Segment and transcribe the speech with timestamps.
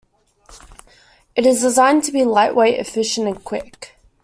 [1.35, 3.95] It is designed to be light-weight, efficient and quick.